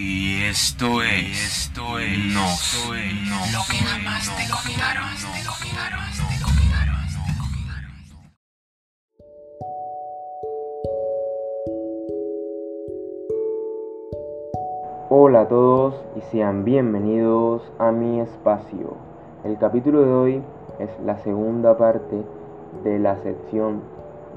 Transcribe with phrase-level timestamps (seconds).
[0.00, 6.38] Y esto es, esto es, no no Lo que jamás te contaron, te contaron, te
[6.44, 6.94] contaron.
[15.10, 18.96] Hola a todos y sean bienvenidos a mi espacio.
[19.42, 20.42] El capítulo de hoy
[20.78, 22.22] es la segunda parte
[22.84, 23.82] de la sección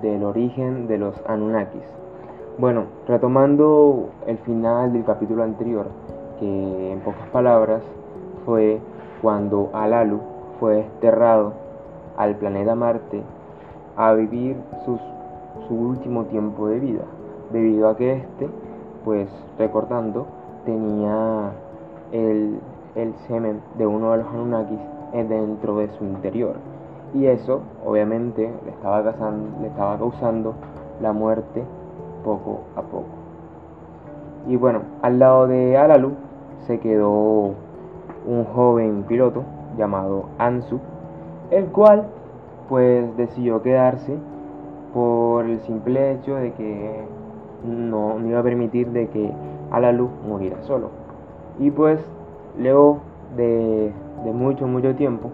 [0.00, 2.01] del origen de los Anunnakis.
[2.58, 5.86] Bueno, retomando el final del capítulo anterior,
[6.38, 7.82] que en pocas palabras
[8.44, 8.78] fue
[9.20, 10.20] cuando Alalu
[10.60, 11.54] fue desterrado
[12.16, 13.22] al planeta Marte
[13.96, 15.00] a vivir sus-
[15.66, 17.02] su último tiempo de vida,
[17.52, 18.48] debido a que este,
[19.04, 20.26] pues recordando,
[20.64, 21.52] tenía
[22.12, 22.60] el,
[22.94, 24.78] el semen de uno de los Anunnakis
[25.14, 26.56] eh, dentro de su interior.
[27.14, 30.54] Y eso, obviamente, le estaba, causando, le estaba causando
[31.00, 31.64] la muerte
[32.24, 33.08] poco a poco.
[34.48, 36.12] Y bueno, al lado de Alalu
[36.66, 37.54] se quedó
[38.26, 39.44] un joven piloto
[39.76, 40.80] llamado Ansu,
[41.50, 42.06] el cual
[42.68, 44.16] pues decidió quedarse
[44.94, 47.04] por el simple hecho de que
[47.64, 49.32] no, no iba a permitir de que
[49.70, 50.90] Alalu muriera solo.
[51.58, 52.00] Y pues
[52.58, 52.98] luego
[53.36, 53.92] de,
[54.24, 55.30] de mucho, mucho tiempo,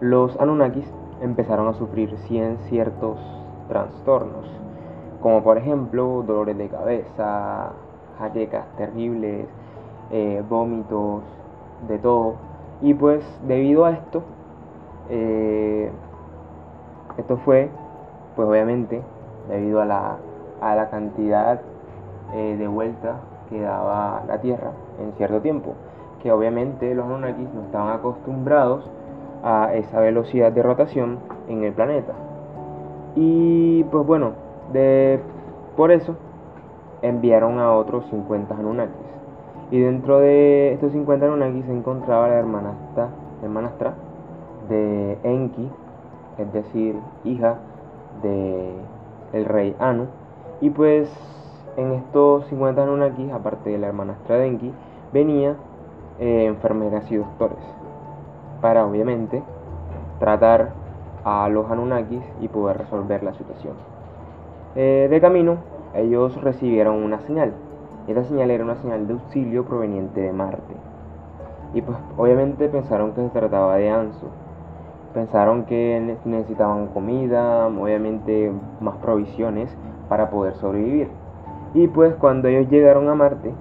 [0.00, 3.18] los Anunnakis empezaron a sufrir cien- ciertos
[3.68, 4.46] trastornos,
[5.20, 7.72] como por ejemplo dolores de cabeza,
[8.18, 9.46] jaquecas terribles,
[10.10, 11.22] eh, vómitos,
[11.86, 12.34] de todo.
[12.80, 14.22] Y pues debido a esto,
[15.10, 15.90] eh,
[17.16, 17.70] esto fue,
[18.36, 19.02] pues obviamente,
[19.48, 20.16] debido a la,
[20.60, 21.60] a la cantidad
[22.34, 23.16] eh, de vueltas
[23.48, 25.74] que daba la Tierra en cierto tiempo,
[26.22, 28.88] que obviamente los Anunnakis no estaban acostumbrados
[29.42, 32.12] a esa velocidad de rotación en el planeta.
[33.16, 34.32] Y pues bueno,
[34.72, 35.20] de,
[35.76, 36.16] por eso
[37.02, 38.94] enviaron a otros 50 Anunnakis.
[39.70, 43.08] Y dentro de estos 50 Anunnakis se encontraba la hermanastra,
[43.42, 43.94] hermanastra
[44.68, 45.68] de Enki,
[46.38, 47.58] es decir, hija
[48.22, 48.72] de
[49.32, 50.06] el rey Anu.
[50.60, 51.10] Y pues
[51.76, 54.72] en estos 50 Anunnakis, aparte de la hermanastra de Enki,
[55.12, 55.56] venía
[56.18, 57.58] eh, enfermeras y doctores
[58.60, 59.42] para obviamente
[60.18, 60.70] tratar
[61.24, 63.74] a los Anunnakis y poder resolver la situación.
[64.76, 65.58] Eh, de camino,
[65.94, 67.52] ellos recibieron una señal.
[68.06, 70.74] Esta señal era una señal de auxilio proveniente de Marte.
[71.74, 74.26] Y pues obviamente pensaron que se trataba de Ansu.
[75.12, 79.74] Pensaron que ne- necesitaban comida, obviamente más provisiones
[80.08, 81.08] para poder sobrevivir.
[81.74, 83.52] Y pues cuando ellos llegaron a Marte,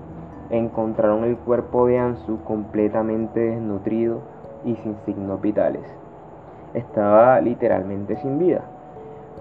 [0.50, 4.20] encontraron el cuerpo de Ansu completamente desnutrido
[4.64, 5.84] y sin signos vitales.
[6.74, 8.62] Estaba literalmente sin vida.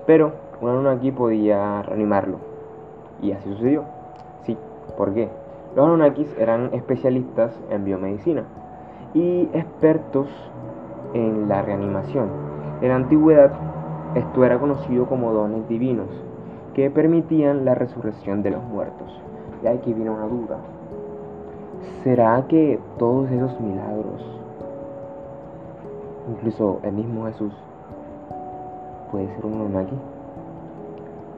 [0.07, 2.39] Pero un Anunnaki podía reanimarlo.
[3.23, 3.85] Y así sucedió.
[4.43, 4.57] Sí,
[4.97, 5.29] ¿por qué?
[5.75, 8.45] Los Anunnakis eran especialistas en biomedicina
[9.15, 10.29] y expertos
[11.15, 12.29] en la reanimación.
[12.81, 13.53] En la antigüedad,
[14.15, 16.09] esto era conocido como dones divinos
[16.75, 19.21] que permitían la resurrección de los muertos.
[19.63, 20.59] Y aquí viene una duda.
[22.03, 24.25] ¿Será que todos esos milagros,
[26.31, 27.53] incluso el mismo Jesús,
[29.11, 29.97] puede ser un Anunnaki?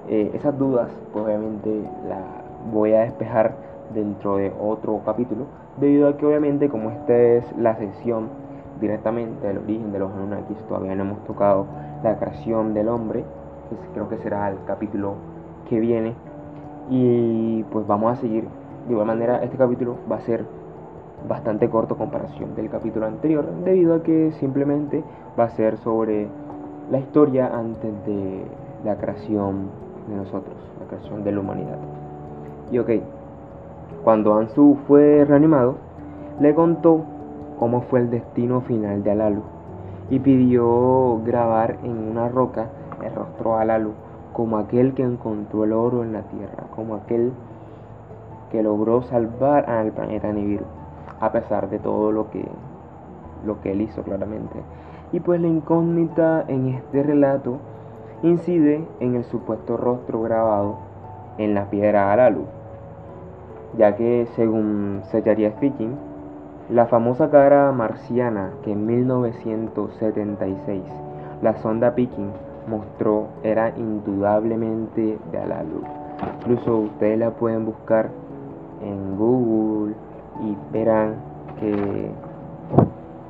[0.08, 2.24] Eh, esas dudas, pues obviamente las
[2.72, 3.54] voy a despejar
[3.94, 5.44] dentro de otro capítulo,
[5.78, 8.28] debido a que obviamente como esta es la sección
[8.80, 11.66] directamente del origen de los Anunnakis, todavía no hemos tocado
[12.02, 13.24] la creación del hombre,
[13.69, 15.14] que creo que será el capítulo
[15.69, 16.14] que viene,
[16.88, 18.44] y pues vamos a seguir.
[18.86, 20.44] De igual manera, este capítulo va a ser
[21.28, 25.04] bastante corto comparación del capítulo anterior, debido a que simplemente
[25.38, 26.28] va a ser sobre
[26.90, 28.46] la historia antes de
[28.84, 31.78] la creación de nosotros, la creación de la humanidad.
[32.70, 32.91] Y ok,
[34.04, 35.76] cuando Ansu fue reanimado,
[36.41, 37.02] le contó
[37.58, 39.42] cómo fue el destino final de Alalu
[40.10, 42.69] y pidió grabar en una roca
[43.04, 43.92] el rostro de Alalu
[44.32, 47.32] como aquel que encontró el oro en la tierra, como aquel
[48.50, 50.64] que logró salvar al planeta Nibiru,
[51.20, 52.46] a pesar de todo lo que,
[53.44, 54.61] lo que él hizo claramente.
[55.12, 57.58] Y pues la incógnita en este relato
[58.23, 60.76] incide en el supuesto rostro grabado
[61.38, 62.44] en la piedra Alalu,
[63.76, 65.97] ya que según Sellaria Speaking,
[66.70, 70.82] la famosa cara marciana que en 1976
[71.43, 72.31] la sonda Peking
[72.69, 75.82] mostró era indudablemente de Alalu.
[76.41, 78.11] Incluso ustedes la pueden buscar
[78.82, 79.94] en Google
[80.43, 81.14] y verán
[81.61, 82.11] que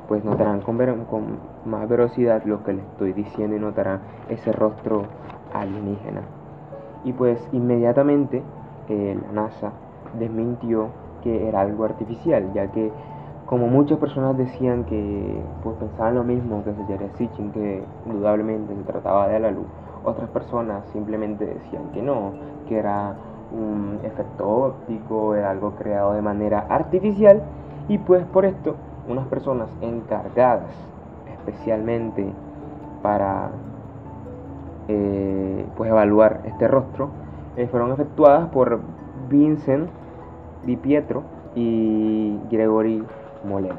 [0.07, 1.23] pues notarán con, con
[1.65, 5.05] más velocidad lo que les estoy diciendo y notarán ese rostro
[5.53, 6.21] alienígena.
[7.03, 8.43] Y pues inmediatamente
[8.87, 9.71] eh, la NASA
[10.17, 10.89] desmintió
[11.23, 12.91] que era algo artificial, ya que
[13.45, 18.83] como muchas personas decían que pues pensaban lo mismo que se Sitchin, que indudablemente se
[18.83, 19.65] trataba de la luz,
[20.03, 22.33] otras personas simplemente decían que no,
[22.67, 23.15] que era
[23.51, 27.41] un efecto óptico, era algo creado de manera artificial
[27.87, 28.75] y pues por esto
[29.07, 30.69] unas personas encargadas
[31.49, 32.25] especialmente
[33.01, 33.51] para
[34.87, 37.09] eh, pues evaluar este rostro
[37.55, 38.79] eh, fueron efectuadas por
[39.29, 39.89] Vincent
[40.65, 41.23] Di Pietro
[41.55, 43.03] y Gregory
[43.47, 43.77] Molenar.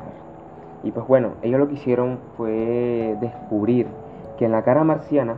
[0.82, 3.86] Y pues bueno, ellos lo que hicieron fue descubrir
[4.38, 5.36] que en la cara marciana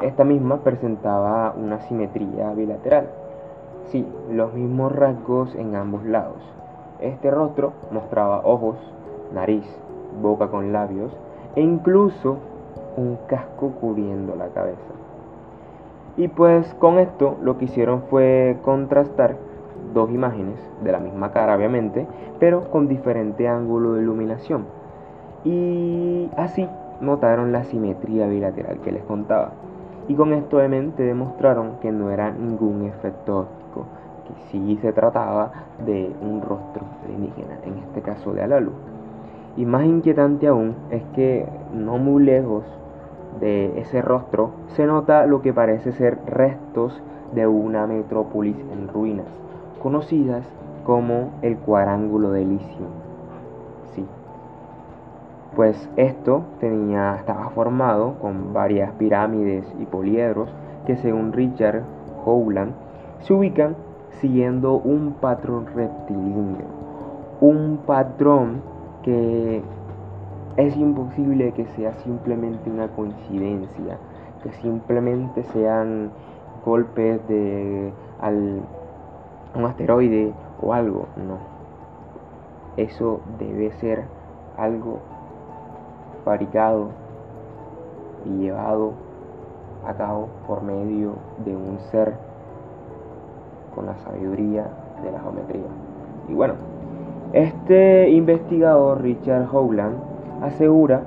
[0.00, 3.08] esta misma presentaba una simetría bilateral.
[3.86, 6.42] Sí, los mismos rasgos en ambos lados.
[7.00, 8.76] Este rostro mostraba ojos,
[9.32, 9.64] nariz,
[10.22, 11.12] boca con labios
[11.56, 12.38] e incluso
[12.96, 14.80] un casco cubriendo la cabeza.
[16.16, 19.36] Y pues con esto lo que hicieron fue contrastar
[19.92, 22.06] dos imágenes de la misma cara obviamente,
[22.38, 24.66] pero con diferente ángulo de iluminación.
[25.44, 26.68] Y así
[27.00, 29.52] notaron la simetría bilateral que les contaba.
[30.06, 33.86] Y con esto obviamente demostraron que no era ningún efecto óptico,
[34.26, 35.52] que sí se trataba
[35.84, 38.72] de un rostro alienígena, en este caso de Alalu.
[39.56, 42.64] Y más inquietante aún es que no muy lejos
[43.40, 47.00] de ese rostro se nota lo que parece ser restos
[47.34, 49.26] de una metrópolis en ruinas,
[49.82, 50.44] conocidas
[50.84, 52.86] como el cuadrángulo de Licio.
[53.94, 54.04] Sí.
[55.56, 60.48] Pues esto tenía, estaba formado con varias pirámides y poliedros
[60.86, 61.82] que según Richard
[62.24, 62.72] Howland
[63.20, 63.76] se ubican
[64.20, 66.66] siguiendo un patrón rectilíneo.
[67.40, 68.73] Un patrón
[69.04, 69.62] que
[70.56, 73.98] es imposible que sea simplemente una coincidencia,
[74.42, 76.10] que simplemente sean
[76.64, 78.62] golpes de al,
[79.54, 81.38] un asteroide o algo, no.
[82.76, 84.04] Eso debe ser
[84.56, 85.00] algo
[86.24, 86.88] fabricado
[88.24, 88.92] y llevado
[89.86, 91.12] a cabo por medio
[91.44, 92.14] de un ser
[93.74, 94.66] con la sabiduría
[95.02, 95.68] de la geometría.
[96.28, 96.54] Y bueno,
[97.34, 99.96] este investigador Richard Howland
[100.40, 101.02] asegura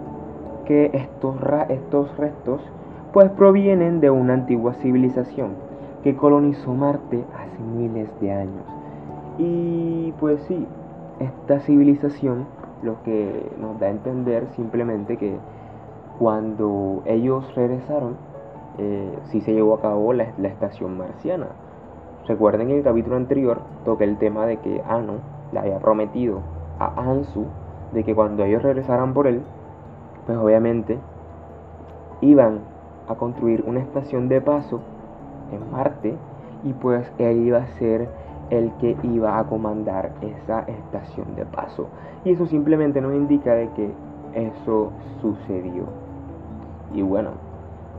[0.65, 1.37] que estos,
[1.69, 2.61] estos restos
[3.13, 5.51] pues provienen de una antigua civilización
[6.03, 8.65] que colonizó Marte hace miles de años.
[9.37, 10.67] Y pues sí,
[11.21, 12.45] esta civilización
[12.83, 15.37] lo que nos da a entender simplemente que
[16.19, 18.17] cuando ellos regresaron,
[18.77, 21.47] eh, sí se llevó a cabo la, estación marciana.
[22.27, 26.41] Recuerden en el capítulo anterior toqué el tema de que Ano le había prometido
[26.79, 27.45] a Ansu
[27.93, 29.41] de que cuando ellos regresaran por él,
[30.25, 30.97] pues obviamente
[32.21, 32.59] iban
[33.07, 34.81] a construir una estación de paso
[35.51, 36.15] en Marte
[36.63, 38.09] y pues él iba a ser
[38.49, 41.87] el que iba a comandar esa estación de paso.
[42.23, 43.91] Y eso simplemente nos indica de que
[44.33, 44.91] eso
[45.21, 45.83] sucedió.
[46.93, 47.31] Y bueno,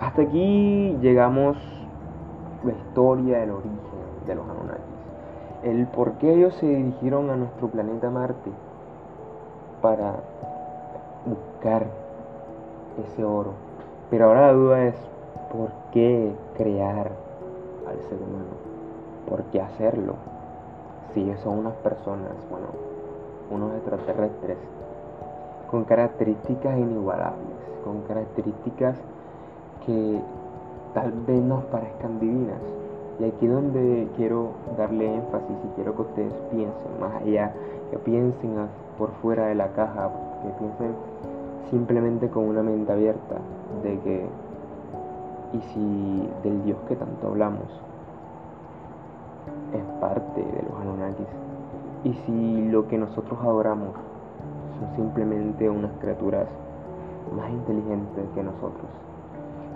[0.00, 1.56] hasta aquí llegamos
[2.64, 3.78] la historia del origen
[4.26, 4.97] de los Anunnakis.
[5.62, 8.50] El por qué ellos se dirigieron a nuestro planeta Marte
[9.82, 10.14] para
[11.26, 11.86] buscar
[13.04, 13.52] ese oro.
[14.10, 14.94] Pero ahora la duda es,
[15.52, 17.10] ¿por qué crear
[17.88, 18.54] al ser humano?
[19.28, 20.14] ¿Por qué hacerlo?
[21.12, 22.66] Si ellos son unas personas, bueno,
[23.50, 24.58] unos extraterrestres,
[25.70, 28.96] con características inigualables, con características
[29.84, 30.20] que
[30.94, 32.60] tal vez nos parezcan divinas.
[33.20, 37.52] Y aquí donde quiero darle énfasis y quiero que ustedes piensen más allá,
[37.90, 38.54] que piensen
[38.96, 40.10] por fuera de la caja,
[40.42, 40.94] que piensen
[41.70, 43.36] simplemente con una mente abierta
[43.82, 44.26] de que,
[45.52, 47.66] y si del Dios que tanto hablamos
[49.74, 51.26] es parte de los Anunnakis,
[52.04, 53.94] y si lo que nosotros adoramos
[54.78, 56.46] son simplemente unas criaturas
[57.36, 58.86] más inteligentes que nosotros,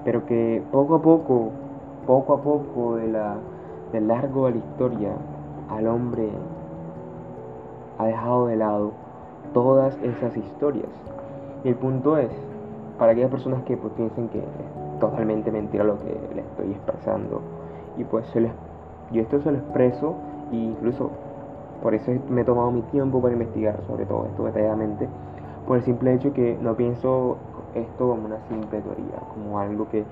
[0.05, 1.51] pero que poco a poco,
[2.06, 3.37] poco a poco de la,
[3.92, 5.12] del largo de la historia,
[5.71, 6.28] al hombre
[7.99, 8.92] ha dejado de lado
[9.52, 10.90] todas esas historias.
[11.64, 12.30] Y el punto es,
[12.99, 17.40] para aquellas personas que pues, piensen que es totalmente mentira lo que les estoy expresando,
[17.97, 18.52] y pues se les,
[19.12, 20.14] yo esto se lo expreso,
[20.52, 21.11] e incluso
[21.82, 25.09] por eso me he tomado mi tiempo para investigar sobre todo esto detalladamente,
[25.66, 27.37] por el simple hecho que no pienso
[27.75, 30.04] esto como una simple teoría, como algo que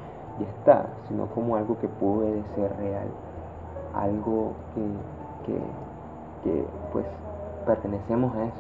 [0.45, 3.09] está, sino como algo que puede ser real,
[3.95, 5.53] algo que,
[6.43, 7.05] que, pues
[7.67, 8.55] pertenecemos a eso.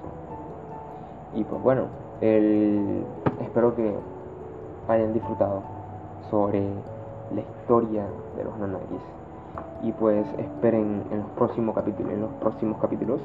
[1.34, 1.84] Y pues bueno,
[2.20, 3.94] espero que
[4.88, 5.62] hayan disfrutado
[6.30, 6.60] sobre
[7.34, 8.04] la historia
[8.36, 9.02] de los Anunnakis.
[9.82, 13.20] y pues esperen en los próximos capítulos, en los próximos capítulos,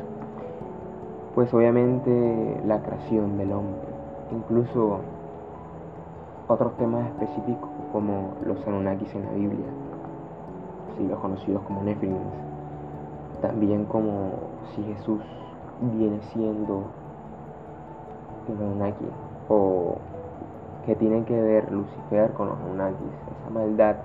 [1.33, 3.89] pues obviamente la creación del hombre,
[4.31, 4.99] incluso
[6.47, 9.67] otros temas específicos como los Anunnakis en la Biblia,
[10.91, 12.19] así los conocidos como Nephilims,
[13.41, 14.31] también como
[14.75, 15.21] si Jesús
[15.93, 16.83] viene siendo
[18.49, 19.05] un Anunnaki
[19.47, 19.95] o
[20.85, 22.99] que tienen que ver Lucifer con los Anunnakis,
[23.39, 23.95] esa maldad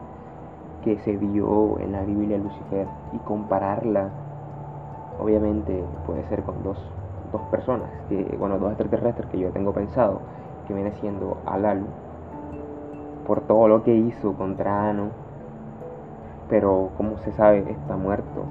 [0.84, 4.10] que se vio en la Biblia Lucifer y compararla
[5.18, 6.78] obviamente puede ser con dos,
[7.32, 10.20] dos personas, que, bueno, dos extraterrestres que yo tengo pensado,
[10.68, 11.86] que viene siendo Alalu,
[13.30, 15.10] por todo lo que hizo contra Ano,
[16.48, 18.42] pero como se sabe está muerto,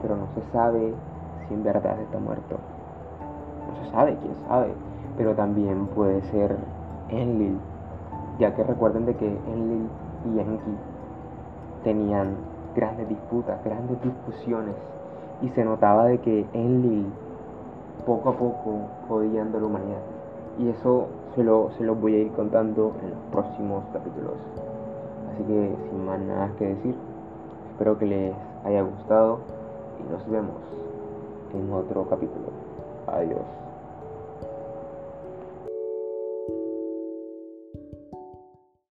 [0.00, 0.94] pero no se sabe
[1.46, 2.56] si en verdad está muerto.
[3.68, 4.68] No se sabe, quién sabe,
[5.18, 6.56] pero también puede ser
[7.10, 7.58] Enlil,
[8.38, 9.86] ya que recuerden de que Enlil
[10.24, 10.76] y Enki
[11.84, 12.34] tenían
[12.74, 14.76] grandes disputas, grandes discusiones.
[15.42, 17.04] Y se notaba de que Enlil
[18.06, 20.00] poco a poco jodían de la humanidad
[20.58, 24.34] y eso se lo, se los voy a ir contando en los próximos capítulos.
[25.32, 26.94] Así que sin más nada que decir,
[27.72, 29.38] espero que les haya gustado
[29.98, 30.56] y nos vemos
[31.54, 32.46] en otro capítulo.
[33.06, 33.71] Adiós.